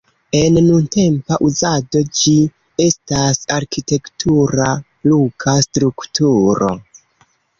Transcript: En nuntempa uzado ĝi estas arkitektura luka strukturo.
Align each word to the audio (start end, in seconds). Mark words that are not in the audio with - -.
En 0.37 0.55
nuntempa 0.67 1.35
uzado 1.47 1.99
ĝi 2.19 2.31
estas 2.87 3.41
arkitektura 3.57 4.71
luka 5.11 5.55
strukturo. 5.69 6.73